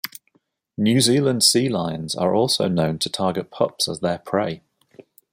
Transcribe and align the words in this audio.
New 0.79 0.99
Zealand 0.99 1.43
sea 1.43 1.69
lions 1.69 2.15
are 2.15 2.33
also 2.33 2.67
known 2.67 2.97
to 2.97 3.07
target 3.07 3.51
pups 3.51 3.87
as 3.87 3.99
their 3.99 4.17
prey. 4.17 4.63